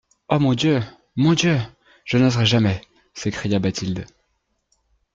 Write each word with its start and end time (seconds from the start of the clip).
Ô 0.29 0.39
mon 0.39 0.55
Dieu! 0.55 0.81
mon 1.15 1.33
Dieu! 1.35 1.59
je 2.05 2.17
n'oserai 2.17 2.43
jamais! 2.47 2.81
s'écria 3.13 3.59
Bathilde. 3.59 4.03